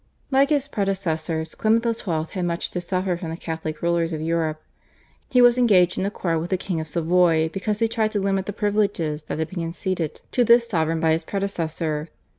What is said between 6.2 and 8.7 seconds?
with the King of Savoy because he tried to limit the